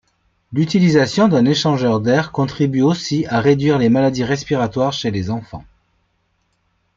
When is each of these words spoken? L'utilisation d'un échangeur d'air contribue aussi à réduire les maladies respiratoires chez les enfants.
L'utilisation 0.51 1.27
d'un 1.27 1.45
échangeur 1.45 1.99
d'air 2.01 2.31
contribue 2.31 2.81
aussi 2.81 3.27
à 3.27 3.39
réduire 3.39 3.77
les 3.77 3.89
maladies 3.89 4.23
respiratoires 4.23 4.93
chez 4.93 5.11
les 5.11 5.29
enfants. 5.29 5.63